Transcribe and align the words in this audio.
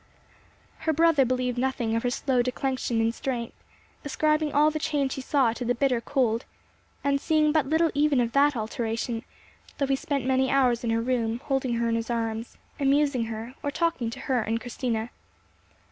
Her 0.79 0.93
brother 0.93 1.25
believed 1.25 1.59
nothing 1.59 1.95
of 1.95 2.01
her 2.01 2.09
slow 2.09 2.41
declension 2.41 2.99
in 3.01 3.11
strength, 3.11 3.53
ascribing 4.03 4.51
all 4.51 4.71
the 4.71 4.79
change 4.79 5.13
he 5.13 5.21
saw 5.21 5.53
to 5.53 5.63
the 5.63 5.75
bitter 5.75 6.01
cold, 6.01 6.43
and 7.03 7.21
seeing 7.21 7.51
but 7.51 7.67
little 7.69 7.91
even 7.93 8.19
of 8.19 8.31
that 8.31 8.55
alteration, 8.55 9.23
though 9.77 9.85
he 9.85 9.95
spent 9.95 10.25
many 10.25 10.49
hours 10.49 10.83
in 10.83 10.89
her 10.89 11.01
room, 11.01 11.39
holding 11.45 11.75
her 11.75 11.87
in 11.87 11.93
his 11.93 12.09
arms, 12.09 12.57
amusing 12.79 13.25
her, 13.25 13.53
or 13.61 13.69
talking 13.69 14.09
to 14.09 14.21
her 14.21 14.41
and 14.41 14.57
to 14.57 14.61
Christina. 14.63 15.11